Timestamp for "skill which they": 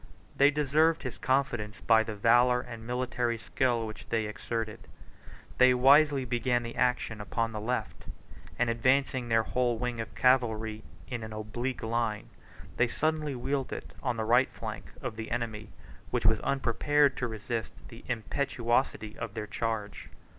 3.37-4.25